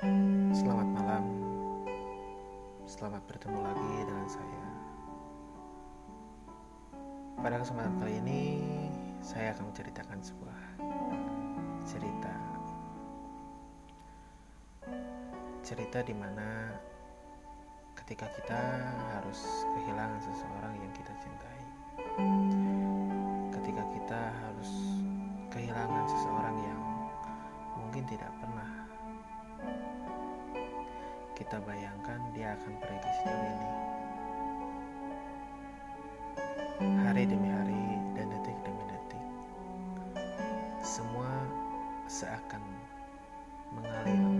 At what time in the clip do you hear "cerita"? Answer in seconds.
11.84-12.32, 15.60-16.00